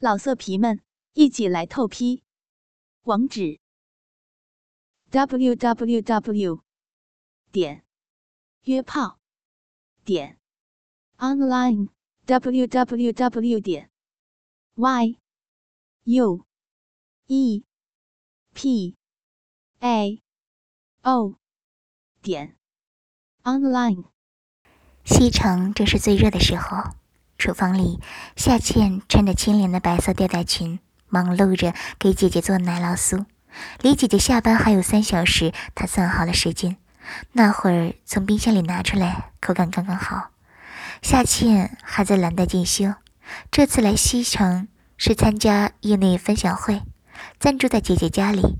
[0.00, 0.80] 老色皮们，
[1.14, 2.22] 一起来透批！
[3.02, 3.58] 网址
[5.10, 6.62] ：w w w
[7.50, 7.84] 点
[8.62, 9.18] 约炮
[10.04, 10.38] 点
[11.16, 11.88] online
[12.26, 13.90] w w w 点
[14.76, 15.18] y
[16.04, 16.46] u
[17.26, 17.64] e
[18.54, 18.96] p
[19.80, 20.22] a
[21.02, 21.34] o
[22.22, 22.56] 点
[23.42, 24.04] online。
[25.04, 26.97] 西城正是最热的时候。
[27.38, 28.00] 厨房里，
[28.34, 33.26] 夏倩穿着清凉的白色吊带裙，忙碌着给姐姐做奶酪酥。
[33.80, 36.76] 离姐姐下班还有三小时，她算好了时间，
[37.32, 40.30] 那会儿从冰箱里拿出来，口感刚刚好。
[41.00, 42.94] 夏倩还在蓝带进修，
[43.52, 44.66] 这次来西城
[44.96, 46.82] 是参加业内分享会，
[47.38, 48.58] 暂住在姐姐家里。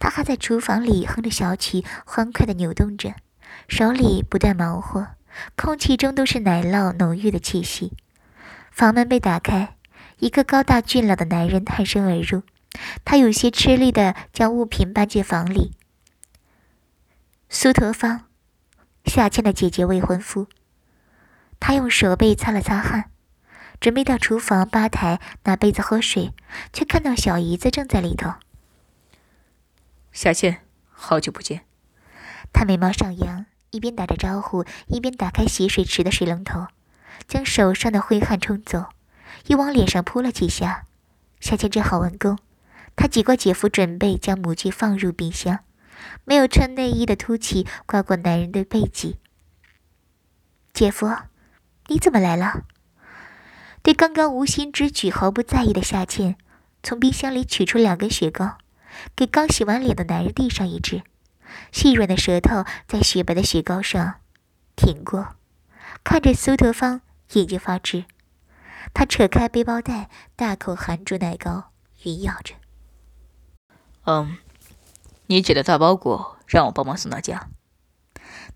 [0.00, 3.14] 她还在厨房里哼着小曲，欢快地扭动着，
[3.68, 5.06] 手里不断忙活。
[5.56, 7.92] 空气中都是奶酪浓郁的气息。
[8.70, 9.76] 房门被打开，
[10.18, 12.42] 一个高大俊朗的男人探身而入。
[13.04, 15.76] 他有些吃力地将物品搬进房里。
[17.48, 18.26] 苏德芳，
[19.04, 20.46] 夏倩的姐姐未婚夫。
[21.58, 23.10] 他用手背擦了擦汗，
[23.80, 26.32] 准备到厨房吧台拿杯子喝水，
[26.72, 28.34] 却看到小姨子正在里头。
[30.12, 31.62] 夏倩，好久不见。
[32.52, 33.46] 他眉毛上扬。
[33.70, 36.66] 一边打着招呼，一边打开洗水池的水龙头，
[37.26, 38.86] 将手上的挥汗冲走，
[39.46, 40.84] 又往脸上扑了几下。
[41.40, 42.38] 夏倩正好完工，
[42.96, 45.60] 她挤过姐夫，准备将母鸡放入冰箱。
[46.24, 49.18] 没有穿内衣的凸起刮过男人的背脊。
[50.72, 51.08] 姐夫，
[51.88, 52.62] 你怎么来了？
[53.82, 56.36] 对刚刚无心之举毫不在意的夏倩，
[56.82, 58.58] 从冰箱里取出两根雪糕，
[59.14, 61.02] 给刚洗完脸的男人递上一支。
[61.72, 64.20] 细软的舌头在雪白的雪糕上
[64.76, 65.36] 舔过，
[66.02, 67.00] 看着苏德芳
[67.32, 68.04] 眼睛发直。
[68.94, 71.70] 他扯开背包带，大口含住奶糕，
[72.02, 72.54] 吮咬着。
[74.04, 74.38] 嗯，
[75.26, 77.48] 你姐的大包裹让我帮忙送到家。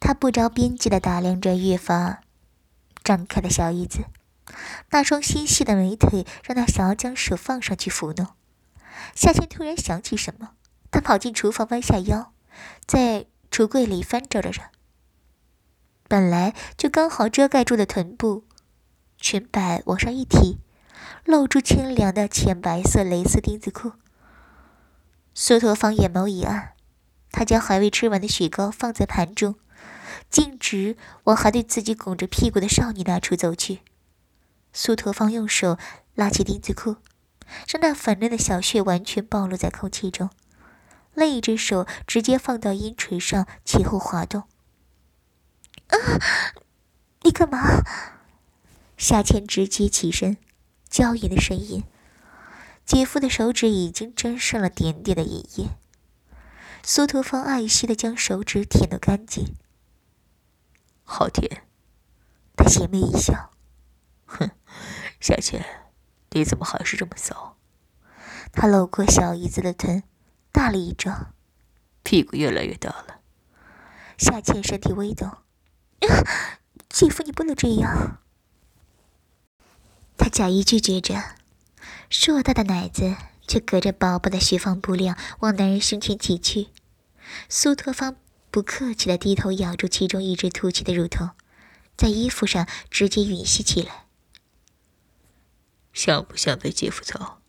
[0.00, 2.20] 他不着边际地打量着越发
[3.04, 4.06] 张开的小椅子，
[4.90, 8.28] 那双纤细的美腿让他想要将手放上去抚弄。
[9.14, 10.50] 夏天突然想起什么，
[10.90, 12.31] 他跑进厨房，弯下腰。
[12.86, 14.52] 在橱柜里翻找着，
[16.08, 18.44] 本来就刚好遮盖住的臀部，
[19.18, 20.58] 裙摆往上一提，
[21.24, 23.92] 露出清凉的浅白色蕾丝丁字裤。
[25.34, 26.72] 苏陀芳眼眸一暗，
[27.30, 29.54] 他将还未吃完的雪糕放在盘中，
[30.28, 33.80] 径直往还对自己拱着屁股的少女那处走去。
[34.72, 35.78] 苏陀芳用手
[36.14, 36.96] 拉起丁字裤，
[37.68, 40.30] 让那粉嫩的小穴完全暴露在空气中。
[41.14, 44.42] 另一只手直接放到阴垂上，前后滑动。
[45.88, 45.96] 啊！
[47.22, 47.82] 你干嘛？
[48.96, 50.38] 夏倩直接起身，
[50.88, 51.84] 娇艳的声音。
[52.84, 55.70] 姐夫的手指已经沾上了点点的银液。
[56.82, 59.54] 苏图芳爱惜的将手指舔得干净。
[61.04, 61.64] 好甜。
[62.56, 63.50] 他邪魅一笑。
[64.26, 64.50] 哼，
[65.20, 65.64] 夏倩，
[66.30, 67.56] 你怎么还是这么骚？
[68.52, 70.02] 他搂过小姨子的臀。
[70.52, 71.34] 大了一张，
[72.02, 73.20] 屁股越来越大了。
[74.18, 75.38] 夏倩身体微动，
[76.88, 78.20] 姐夫你不能这样。
[80.16, 81.20] 他假意拒绝着，
[82.08, 83.16] 硕大的奶子
[83.48, 86.68] 却隔着薄薄的雪纺布料往男人胸前挤去。
[87.48, 88.16] 苏托方
[88.50, 91.30] 不客气的低头咬住其中一只凸起的乳头，
[91.96, 94.06] 在衣服上直接吮吸起来。
[95.92, 97.41] 像不像被姐夫操？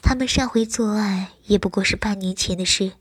[0.00, 2.92] 他们上回做爱也不过是半年前的事，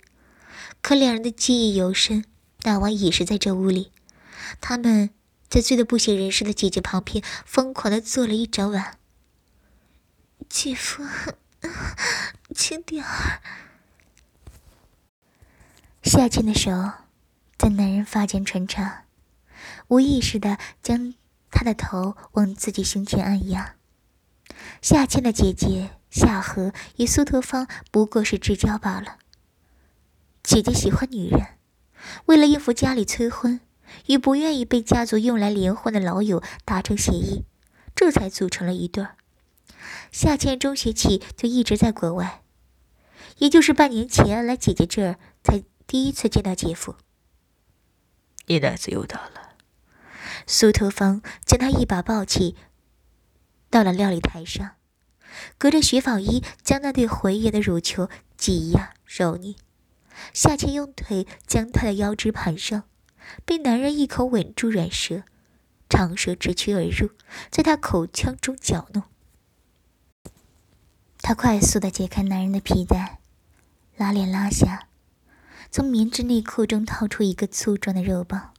[0.82, 2.26] 可两人的记忆犹深。
[2.64, 3.92] 那晚也是在这屋里，
[4.60, 5.12] 他们
[5.48, 8.98] 在醉得不省人事的姐姐旁边疯狂的坐了一整晚。
[10.50, 11.06] 姐夫，
[12.54, 13.42] 轻点儿。
[16.04, 16.72] 夏倩的手
[17.58, 19.06] 在男人发间穿插，
[19.88, 21.14] 无意识的将
[21.52, 23.76] 他的头往自己胸前按压。
[24.82, 25.92] 夏倩的姐姐。
[26.10, 29.18] 夏荷与苏特芳不过是至交罢了。
[30.44, 31.58] 姐姐喜欢女人，
[32.26, 33.60] 为了应付家里催婚，
[34.06, 37.44] 与不愿意被家族用来联婚的老友达成协议，
[37.94, 39.18] 这才组成了一对儿。
[40.12, 42.44] 夏倩中学起就一直在国外，
[43.40, 46.96] 也就是半年前来姐姐这儿才第一次见到姐夫。
[48.46, 49.56] 你奶子又大了。
[50.46, 52.56] 苏特芳将他一把抱起，
[53.70, 54.77] 到了料理台上。
[55.58, 59.56] 隔着雪纺衣，将那对回圆的乳球挤压揉捏。
[60.34, 62.84] 夏倩用腿将他的腰肢盘上，
[63.46, 65.24] 被男人一口吻住软舌，
[65.88, 67.12] 长舌直取而入，
[67.52, 69.04] 在他口腔中搅弄。
[71.22, 73.20] 他快速的解开男人的皮带，
[73.96, 74.88] 拉链拉下，
[75.70, 78.54] 从棉质内裤中掏出一个粗壮的肉棒，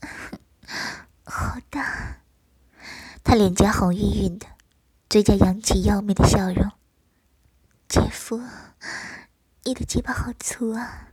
[1.24, 2.18] 好大！
[3.22, 4.46] 他脸颊红晕晕的，
[5.14, 6.72] 嘴角扬起妖媚的笑容。
[7.88, 8.42] 姐夫，
[9.62, 11.12] 你的鸡巴好粗啊！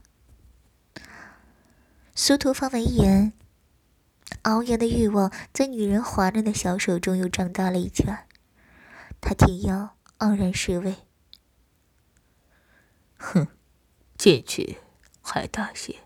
[2.12, 3.32] 苏图芳闻言，
[4.42, 8.26] 熬夜的欲望在女人滑嫩的小手中又长大了一圈。
[9.20, 10.96] 他挺腰，傲然示威
[13.18, 13.46] ：“哼，
[14.18, 14.78] 进去
[15.20, 16.00] 还大些，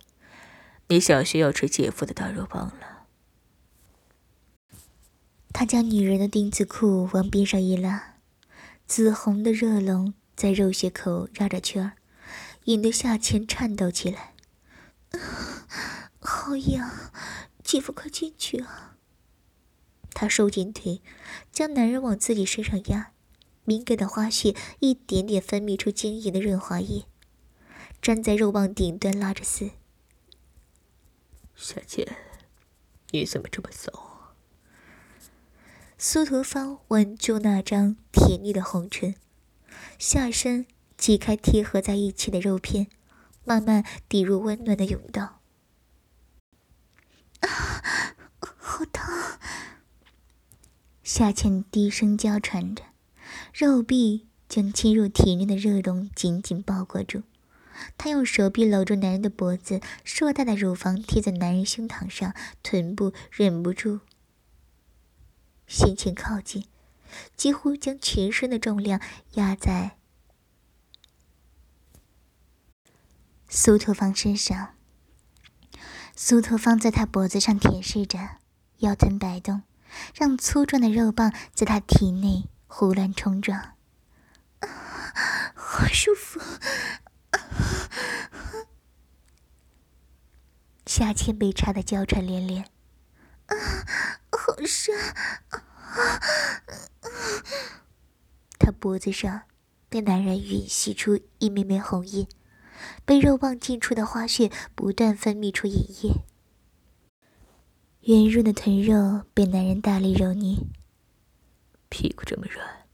[0.88, 2.95] 你小学要吃姐夫的大肉棒了。”
[5.58, 8.16] 他将女人的丁字裤往边上一拉，
[8.86, 11.92] 紫红的热龙在肉穴口绕着圈儿，
[12.64, 14.34] 引得夏倩颤抖起来。
[16.20, 17.10] 好痒，
[17.64, 18.98] 姐夫快进去啊！
[20.10, 21.00] 他收紧腿，
[21.50, 23.12] 将男人往自己身上压，
[23.64, 27.06] 敏感的花穴一点点分泌出晶莹的润滑液，
[28.02, 29.70] 粘在肉棒顶端拉着丝。
[31.54, 32.14] 小姐，
[33.12, 34.15] 你怎么这么骚？
[35.98, 39.14] 苏图芳吻住那张甜腻的红唇，
[39.98, 40.66] 下身
[40.98, 42.88] 挤开贴合在一起的肉片，
[43.44, 45.40] 慢慢抵入温暖的甬道。
[47.40, 47.48] 啊，
[48.38, 49.38] 好疼！
[51.02, 52.82] 夏倩低声娇喘着，
[53.54, 57.22] 肉壁将侵入体内的热龙紧紧包裹住。
[57.96, 64.00] 她用手臂搂住男人的脖子，硕大的乳房贴在男人胸膛上，臀部忍不住
[65.66, 66.66] 向前靠近，
[67.36, 69.00] 几乎将全身的重量
[69.32, 69.98] 压在
[73.48, 74.74] 苏特芳身上。
[76.14, 78.38] 苏托芳在他脖子上舔舐着，
[78.78, 79.64] 腰臀摆动，
[80.14, 83.74] 让粗壮的肉棒在他体内胡乱冲撞。
[85.54, 86.40] 好舒服！
[90.86, 92.62] 夏倩被插得娇喘连连。
[93.46, 93.54] 啊，
[94.30, 94.94] 好深！
[98.58, 99.42] 他脖子上
[99.88, 102.26] 被男人吮吸出一枚枚红印。
[103.06, 106.24] 被肉棒进出的花穴不断分泌出饮液，
[108.02, 110.58] 圆润的臀肉被男人大力揉捏。
[111.88, 112.86] 屁股这么软，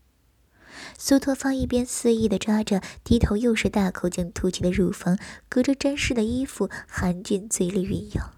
[0.97, 5.19] 苏托芳一边肆意的抓着，低头又是大口将凸起的乳房
[5.49, 8.33] 隔着沾湿的衣服含进嘴里吮咬。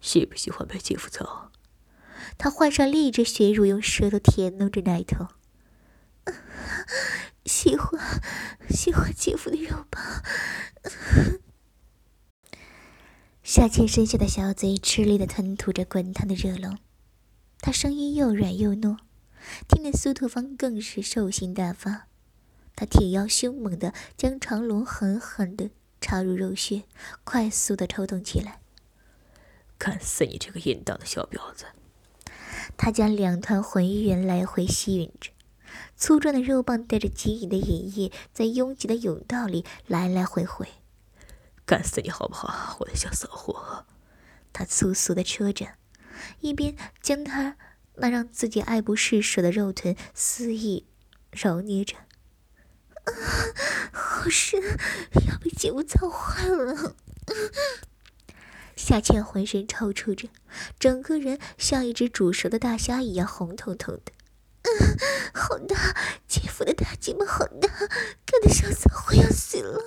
[0.00, 1.51] 喜不喜欢被姐夫操？
[2.42, 5.28] 他换上另一只血乳，用舌头舔弄着奶头。
[7.46, 8.20] 喜欢，
[8.68, 10.02] 喜欢姐夫的肉棒。
[13.44, 16.76] 夏倩伸下的小嘴吃力的吞吐着滚烫的热龙，
[17.60, 18.96] 她声音又软又糯，
[19.68, 22.08] 听得苏特芳更是兽性大发。
[22.74, 26.82] 他挺腰凶猛的将长龙狠狠的插入肉穴，
[27.22, 28.58] 快速的抽动起来。
[29.78, 31.66] 干死你这个淫荡的小婊子！
[32.76, 35.30] 他将两团浑圆来回吸吮着。
[35.96, 40.68] 粗壮的肉棒带着晶莹的银液，在拥挤的甬道里来来回回。
[41.64, 43.86] 干死你好不好，我的小骚货！
[44.52, 45.66] 他粗俗的说着，
[46.40, 47.56] 一边将他
[47.94, 50.86] 那让自己爱不释手的肉臀肆意
[51.30, 51.96] 揉捏着。
[53.04, 53.12] 啊，
[53.92, 54.60] 好深，
[55.26, 56.96] 要被姐夫操坏了！
[58.76, 60.28] 夏倩浑身抽搐着，
[60.78, 64.12] 整个人像一只煮熟的大虾一样红彤彤的。
[64.62, 64.96] 嗯，
[65.34, 65.96] 好大，
[66.28, 69.82] 姐夫的大鸡巴好大，看得小骚货要死了。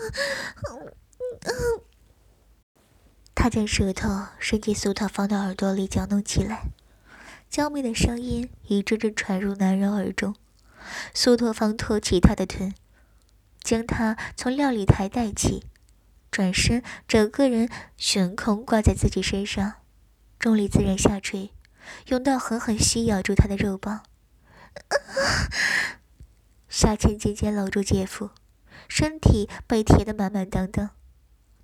[0.70, 0.94] 嗯
[1.42, 1.82] 嗯，
[3.34, 6.72] 他将舌头伸进苏套芳的耳朵里搅弄起来，
[7.50, 10.36] 娇媚的声音一阵阵传入男人耳中。
[11.14, 12.74] 苏托芳托起他的臀，
[13.64, 15.64] 将他从料理台带起，
[16.36, 19.76] 转身，整个人悬空挂在自己身上，
[20.38, 21.54] 重力自然下垂，
[22.06, 24.04] 甬道狠狠吸咬住他的肉棒。
[26.68, 28.32] 夏倩渐渐搂住姐夫，
[28.90, 30.90] 身体被贴得满满当当。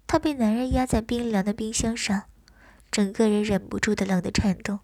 [0.08, 2.30] 她被男人压在冰凉的冰箱上，
[2.90, 4.80] 整个人忍不住的冷的颤动。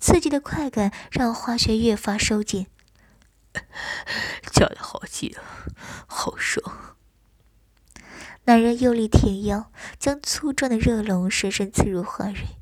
[0.00, 2.68] 刺激的快感让花穴越发收紧，
[4.50, 5.68] 夹的好紧啊，
[6.06, 6.79] 好爽。
[8.44, 12.56] 男人用力挺腰，将粗壮的热龙深深刺入花蕊。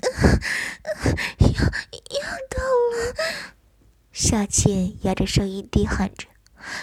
[1.40, 2.60] 要要到
[2.92, 3.14] 了！
[4.12, 6.28] 夏倩压着声音低喊着，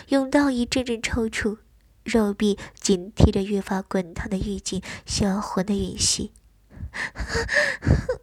[0.08, 1.60] 甬道一阵阵抽搐，
[2.04, 6.34] 肉壁紧贴着越发滚烫的浴巾，销魂的吮吸。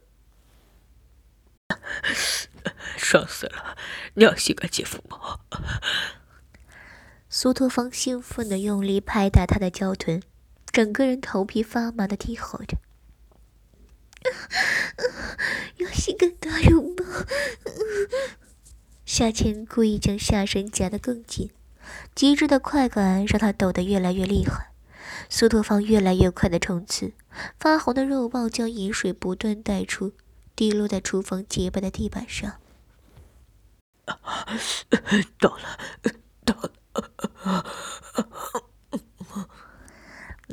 [2.97, 3.77] 爽死了！
[4.15, 5.39] 你要性感姐夫吗？
[7.35, 10.21] 苏托芳兴奋的用力拍打他的娇臀，
[10.67, 12.77] 整个人头皮发麻的低吼着
[15.77, 17.25] ：“要性感大肉吗？”
[19.03, 21.49] 夏倩故意将下身夹得更紧，
[22.13, 24.71] 极致的快感让他抖得越来越厉害。
[25.27, 27.13] 苏托芳越来越快的冲刺，
[27.59, 30.13] 发红的肉棒将饮水不断带出，
[30.55, 32.59] 滴落在厨房洁白的地板上。
[34.05, 36.13] 到了，到了。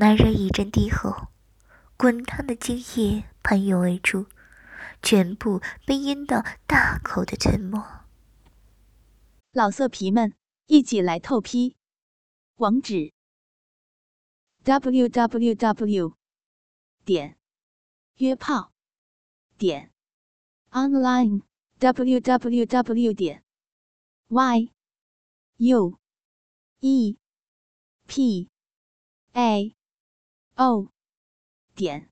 [0.01, 1.29] 男人一阵低吼，
[1.99, 4.25] 滚烫的精液喷涌而出，
[5.03, 7.79] 全部被阴道大口的吞没。
[9.53, 10.33] 老色皮们，
[10.69, 11.77] 一起来透批！
[12.57, 13.13] 网址
[14.65, 16.17] ：w w w
[17.05, 17.37] 点
[18.15, 18.73] 约炮
[19.59, 19.93] 点
[20.71, 21.43] online
[21.79, 23.45] w w w 点
[24.29, 24.73] y
[25.59, 25.99] u。
[26.81, 27.19] e
[28.07, 28.49] p
[29.35, 29.77] a
[30.57, 30.89] o
[31.75, 32.11] 点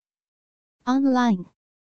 [0.85, 1.57] online。